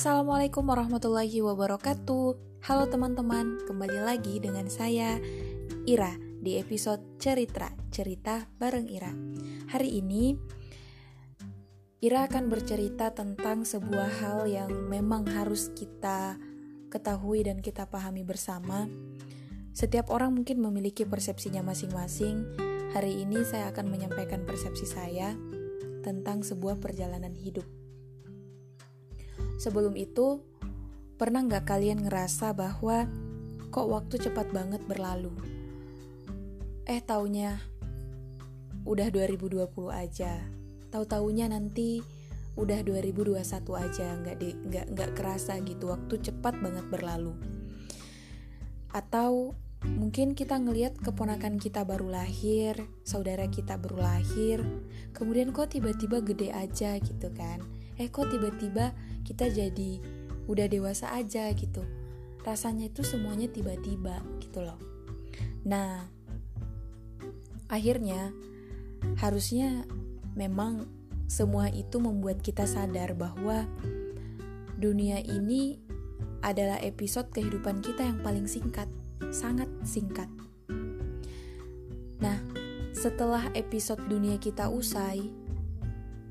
Assalamualaikum 0.00 0.64
warahmatullahi 0.64 1.44
wabarakatuh. 1.44 2.24
Halo 2.64 2.88
teman-teman, 2.88 3.60
kembali 3.68 4.00
lagi 4.00 4.40
dengan 4.40 4.64
saya 4.72 5.20
Ira 5.84 6.16
di 6.40 6.56
episode 6.56 7.20
Cerita 7.20 7.68
Cerita 7.92 8.48
bareng 8.56 8.88
Ira. 8.88 9.12
Hari 9.68 10.00
ini 10.00 10.32
Ira 12.00 12.24
akan 12.24 12.48
bercerita 12.48 13.12
tentang 13.12 13.68
sebuah 13.68 14.24
hal 14.24 14.48
yang 14.48 14.72
memang 14.88 15.28
harus 15.36 15.68
kita 15.76 16.40
ketahui 16.88 17.44
dan 17.44 17.60
kita 17.60 17.84
pahami 17.84 18.24
bersama. 18.24 18.88
Setiap 19.76 20.08
orang 20.08 20.32
mungkin 20.32 20.64
memiliki 20.64 21.04
persepsinya 21.04 21.60
masing-masing. 21.60 22.48
Hari 22.96 23.20
ini 23.20 23.44
saya 23.44 23.68
akan 23.68 23.92
menyampaikan 23.92 24.48
persepsi 24.48 24.88
saya 24.88 25.36
tentang 26.00 26.40
sebuah 26.40 26.80
perjalanan 26.80 27.36
hidup. 27.36 27.79
Sebelum 29.60 29.92
itu, 29.92 30.40
pernah 31.20 31.44
nggak 31.44 31.68
kalian 31.68 32.08
ngerasa 32.08 32.56
bahwa 32.56 33.04
kok 33.68 33.92
waktu 33.92 34.16
cepat 34.16 34.48
banget 34.56 34.80
berlalu? 34.88 35.36
Eh 36.88 37.04
taunya 37.04 37.60
udah 38.88 39.12
2020 39.12 39.68
aja. 39.92 40.40
Tahu-taunya 40.88 41.52
nanti 41.52 42.00
udah 42.56 42.80
2021 42.80 43.36
aja, 43.76 44.08
nggak 44.24 44.36
di 44.40 44.48
nggak 44.56 44.86
nggak 44.96 45.10
kerasa 45.12 45.60
gitu 45.60 45.92
waktu 45.92 46.24
cepat 46.24 46.56
banget 46.56 46.88
berlalu. 46.88 47.36
Atau 48.96 49.60
mungkin 49.84 50.32
kita 50.32 50.56
ngelihat 50.56 50.96
keponakan 51.04 51.60
kita 51.60 51.84
baru 51.84 52.08
lahir, 52.08 52.80
saudara 53.04 53.44
kita 53.52 53.76
baru 53.76 54.08
lahir, 54.08 54.64
kemudian 55.12 55.52
kok 55.52 55.76
tiba-tiba 55.76 56.24
gede 56.24 56.48
aja 56.48 56.96
gitu 56.96 57.28
kan? 57.36 57.60
Eh 58.00 58.08
kok 58.08 58.32
tiba-tiba 58.32 58.96
kita 59.26 59.48
jadi 59.50 60.00
udah 60.50 60.66
dewasa 60.66 61.14
aja 61.14 61.50
gitu 61.54 61.84
rasanya 62.42 62.88
itu 62.88 63.04
semuanya 63.04 63.46
tiba-tiba 63.52 64.24
gitu 64.40 64.64
loh 64.64 64.80
nah 65.62 66.08
akhirnya 67.68 68.32
harusnya 69.20 69.84
memang 70.34 70.88
semua 71.30 71.70
itu 71.70 72.02
membuat 72.02 72.42
kita 72.42 72.66
sadar 72.66 73.14
bahwa 73.14 73.68
dunia 74.80 75.22
ini 75.22 75.78
adalah 76.40 76.80
episode 76.80 77.28
kehidupan 77.30 77.84
kita 77.84 78.02
yang 78.02 78.18
paling 78.24 78.48
singkat, 78.48 78.88
sangat 79.28 79.68
singkat. 79.84 80.26
Nah, 82.20 82.36
setelah 82.96 83.52
episode 83.52 84.00
dunia 84.08 84.40
kita 84.40 84.72
usai, 84.72 85.28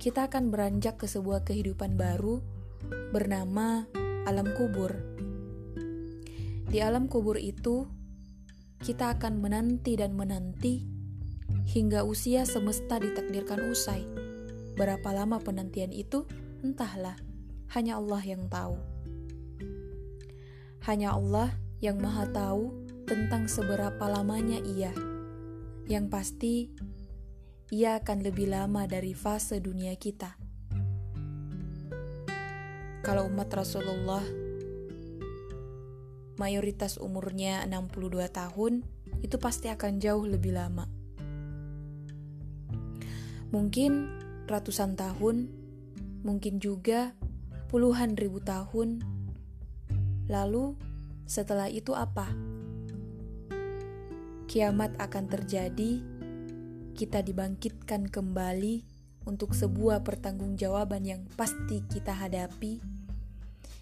kita 0.02 0.28
akan 0.28 0.50
beranjak 0.50 0.98
ke 0.98 1.06
sebuah 1.06 1.46
kehidupan 1.46 1.94
baru 1.94 2.42
bernama 3.12 3.86
alam 4.24 4.54
kubur. 4.56 4.96
Di 6.70 6.80
alam 6.80 7.10
kubur 7.10 7.36
itu, 7.42 7.90
kita 8.80 9.20
akan 9.20 9.42
menanti 9.42 10.00
dan 10.00 10.16
menanti 10.16 10.86
hingga 11.70 12.08
usia 12.08 12.48
semesta 12.48 13.02
ditakdirkan 13.02 13.68
usai. 13.68 14.06
Berapa 14.80 15.12
lama 15.12 15.42
penantian 15.44 15.92
itu? 15.92 16.24
Entahlah, 16.64 17.20
hanya 17.76 18.00
Allah 18.00 18.22
yang 18.24 18.48
tahu. 18.48 18.80
Hanya 20.88 21.14
Allah 21.14 21.52
yang 21.84 22.00
Maha 22.00 22.26
Tahu 22.32 22.88
tentang 23.04 23.52
seberapa 23.52 24.08
lamanya 24.08 24.64
Ia. 24.64 24.96
Yang 25.92 26.06
pasti, 26.08 26.56
Ia 27.76 28.00
akan 28.00 28.24
lebih 28.24 28.50
lama 28.50 28.88
dari 28.88 29.12
fase 29.12 29.60
dunia 29.60 29.94
kita 30.00 30.39
kalau 33.00 33.32
umat 33.32 33.48
Rasulullah 33.56 34.24
mayoritas 36.40 36.96
umurnya 36.96 37.68
62 37.68 38.32
tahun, 38.32 38.88
itu 39.20 39.36
pasti 39.36 39.68
akan 39.68 40.00
jauh 40.00 40.24
lebih 40.24 40.56
lama. 40.56 40.88
Mungkin 43.52 43.92
ratusan 44.48 44.96
tahun, 44.96 45.52
mungkin 46.24 46.64
juga 46.64 47.12
puluhan 47.68 48.16
ribu 48.16 48.40
tahun. 48.40 49.04
Lalu, 50.32 50.80
setelah 51.28 51.68
itu 51.68 51.92
apa? 51.92 52.32
Kiamat 54.48 54.96
akan 54.98 55.26
terjadi, 55.28 56.02
kita 56.96 57.20
dibangkitkan 57.20 58.08
kembali 58.08 58.99
untuk 59.28 59.56
sebuah 59.58 60.04
pertanggungjawaban 60.04 61.04
yang 61.04 61.22
pasti 61.36 61.84
kita 61.88 62.16
hadapi 62.16 63.00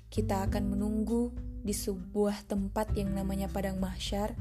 kita 0.08 0.48
akan 0.48 0.72
menunggu 0.72 1.36
di 1.68 1.76
sebuah 1.76 2.48
tempat 2.48 2.96
yang 2.96 3.12
namanya 3.12 3.52
Padang 3.52 3.76
Mahsyar 3.76 4.40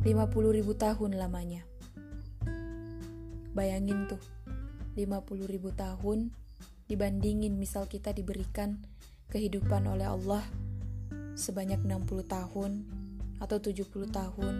50 0.00 0.56
ribu 0.56 0.72
tahun 0.72 1.20
lamanya. 1.20 1.68
Bayangin 3.52 4.08
tuh, 4.08 4.22
50 4.96 5.44
ribu 5.44 5.68
tahun 5.76 6.32
dibandingin 6.88 7.60
misal 7.60 7.84
kita 7.84 8.16
diberikan 8.16 8.80
kehidupan 9.28 9.84
oleh 9.84 10.08
Allah 10.08 10.40
sebanyak 11.36 11.84
60 11.84 12.24
tahun 12.24 12.72
atau 13.36 13.60
70 13.60 14.08
tahun, 14.08 14.54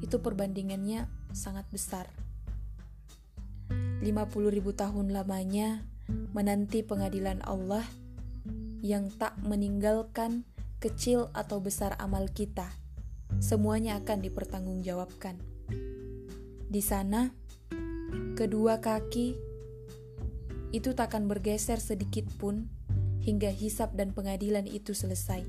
itu 0.00 0.16
perbandingannya 0.16 1.04
sangat 1.36 1.68
besar. 1.68 2.08
50 4.08 4.48
ribu 4.48 4.72
tahun 4.72 5.12
lamanya 5.12 5.84
menanti 6.32 6.80
pengadilan 6.80 7.44
Allah 7.44 7.84
yang 8.80 9.12
tak 9.12 9.36
meninggalkan 9.44 10.48
kecil 10.80 11.28
atau 11.36 11.60
besar 11.60 11.92
amal 12.00 12.24
kita. 12.32 12.72
Semuanya 13.36 14.00
akan 14.00 14.24
dipertanggungjawabkan. 14.24 15.36
Di 16.72 16.80
sana, 16.80 17.28
kedua 18.32 18.80
kaki 18.80 19.36
itu 20.72 20.96
takkan 20.96 21.28
bergeser 21.28 21.76
sedikit 21.76 22.24
pun 22.40 22.64
hingga 23.20 23.52
hisap 23.52 23.92
dan 23.92 24.16
pengadilan 24.16 24.64
itu 24.64 24.96
selesai. 24.96 25.44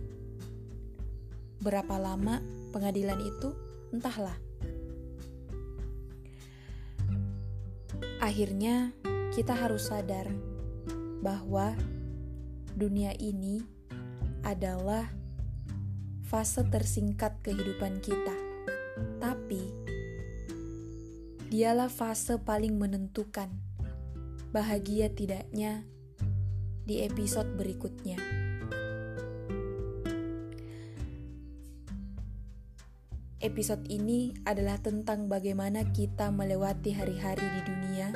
Berapa 1.64 1.96
lama 1.96 2.44
pengadilan 2.76 3.24
itu? 3.24 3.56
Entahlah. 3.96 4.49
Akhirnya, 8.30 8.94
kita 9.34 9.58
harus 9.58 9.90
sadar 9.90 10.30
bahwa 11.26 11.74
dunia 12.78 13.10
ini 13.18 13.66
adalah 14.46 15.10
fase 16.30 16.62
tersingkat 16.70 17.42
kehidupan 17.42 17.98
kita, 18.06 18.38
tapi 19.18 19.74
dialah 21.50 21.90
fase 21.90 22.38
paling 22.38 22.78
menentukan 22.78 23.50
bahagia 24.54 25.10
tidaknya 25.10 25.90
di 26.86 27.02
episode 27.02 27.50
berikutnya. 27.58 28.39
Episode 33.40 33.88
ini 33.88 34.36
adalah 34.44 34.80
tentang 34.84 35.32
bagaimana 35.32 35.88
kita 35.96 36.28
melewati 36.28 36.92
hari-hari 36.92 37.44
di 37.44 37.62
dunia 37.64 38.08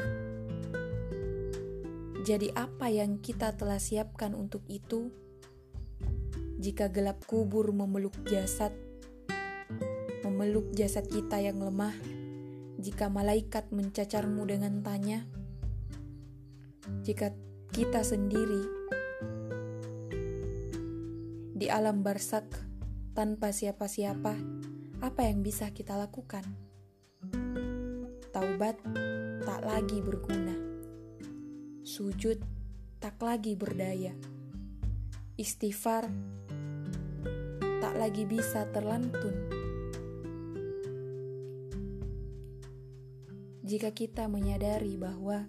jadi, 2.24 2.56
apa 2.56 2.88
yang 2.88 3.20
kita 3.20 3.52
telah 3.52 3.76
siapkan 3.84 4.32
untuk 4.32 4.64
itu? 4.72 5.12
Jika 6.56 6.88
gelap 6.88 7.28
kubur 7.28 7.76
memeluk 7.76 8.16
jasad, 8.24 8.72
memeluk 10.24 10.72
jasad 10.72 11.04
kita 11.12 11.44
yang 11.44 11.60
lemah, 11.60 11.92
jika 12.80 13.12
malaikat 13.12 13.68
mencacarmu 13.76 14.40
dengan 14.48 14.80
tanya, 14.80 15.28
jika 17.04 17.36
kita 17.76 18.08
sendiri 18.08 18.64
di 21.60 21.68
alam 21.68 22.08
barsak 22.08 22.48
tanpa 23.14 23.54
siapa-siapa, 23.54 24.34
apa 25.02 25.22
yang 25.26 25.46
bisa 25.46 25.70
kita 25.70 25.98
lakukan? 25.98 26.44
Taubat 28.34 28.78
tak 29.46 29.62
lagi 29.66 30.02
berguna 30.02 30.74
sujud 31.94 32.40
tak 32.98 33.22
lagi 33.22 33.60
berdaya. 33.60 34.16
Istighfar 35.38 36.08
tak 37.84 37.94
lagi 38.00 38.24
bisa 38.24 38.66
terlantun. 38.72 39.36
Jika 43.62 43.92
kita 43.92 44.32
menyadari 44.32 44.96
bahwa 44.98 45.44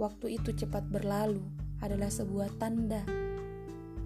waktu 0.00 0.40
itu 0.40 0.56
cepat 0.56 0.88
berlalu 0.88 1.44
adalah 1.84 2.08
sebuah 2.08 2.56
tanda 2.56 3.04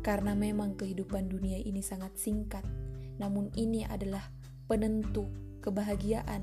karena 0.02 0.34
memang 0.34 0.74
kehidupan 0.74 1.30
dunia 1.30 1.62
ini 1.62 1.80
sangat 1.80 2.18
singkat, 2.18 2.66
namun 3.20 3.52
ini 3.58 3.84
adalah 3.84 4.28
penentu 4.68 5.28
kebahagiaan 5.60 6.42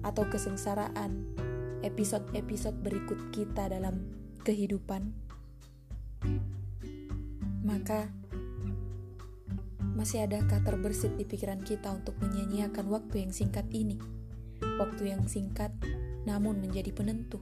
atau 0.00 0.24
kesengsaraan 0.28 1.36
episode-episode 1.80 2.76
berikut 2.80 3.18
kita 3.32 3.68
dalam 3.68 4.04
kehidupan. 4.44 5.12
Maka, 7.60 8.08
masih 9.96 10.24
adakah 10.24 10.64
terbersit 10.64 11.12
di 11.20 11.28
pikiran 11.28 11.60
kita 11.60 11.92
untuk 11.92 12.16
menyanyiakan 12.24 12.88
waktu 12.88 13.24
yang 13.28 13.32
singkat 13.32 13.68
ini? 13.68 14.00
Waktu 14.80 15.12
yang 15.12 15.28
singkat 15.28 15.72
namun 16.24 16.60
menjadi 16.60 16.92
penentu. 16.92 17.40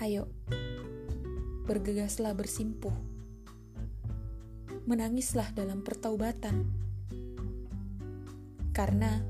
Ayo, 0.00 0.28
bergegaslah 1.64 2.32
bersimpuh. 2.36 3.17
Menangislah 4.88 5.52
dalam 5.52 5.84
pertaubatan. 5.84 6.64
Karena 8.72 9.20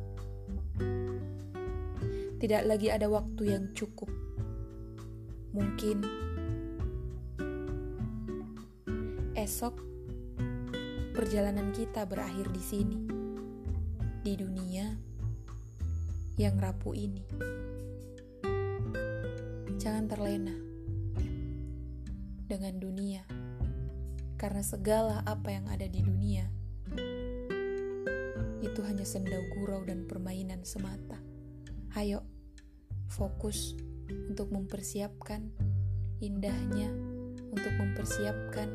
tidak 2.38 2.62
lagi 2.62 2.94
ada 2.94 3.10
waktu 3.10 3.58
yang 3.58 3.74
cukup. 3.74 4.06
Mungkin 5.50 6.06
esok 9.34 9.82
perjalanan 11.10 11.74
kita 11.74 12.06
berakhir 12.06 12.46
di 12.54 12.62
sini, 12.62 12.98
di 14.22 14.38
dunia 14.38 14.94
yang 16.38 16.54
rapuh 16.54 16.94
ini. 16.94 17.26
Jangan 19.74 20.06
terlena 20.06 20.54
dengan 22.46 22.74
dunia, 22.78 23.26
karena 24.38 24.62
segala 24.62 25.26
apa 25.26 25.50
yang 25.50 25.66
ada 25.66 25.84
di 25.90 25.98
dunia 25.98 26.46
itu 28.62 28.80
hanya 28.86 29.02
sendau 29.02 29.42
gurau 29.58 29.82
dan 29.82 30.06
permainan 30.06 30.62
semata. 30.62 31.18
Ayo, 31.98 32.22
fokus 33.10 33.74
untuk 34.30 34.54
mempersiapkan 34.54 35.50
indahnya, 36.22 36.90
untuk 37.50 37.74
mempersiapkan 37.74 38.68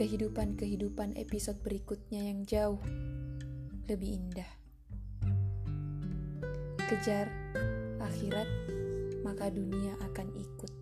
kehidupan-kehidupan 0.00 1.12
episode 1.20 1.60
berikutnya 1.60 2.24
yang 2.32 2.48
jauh 2.48 2.80
lebih 3.84 4.16
indah. 4.16 4.50
Kejar 6.88 7.28
akhirat, 8.00 8.48
maka 9.20 9.52
dunia 9.52 9.92
akan 10.08 10.32
ikut. 10.40 10.79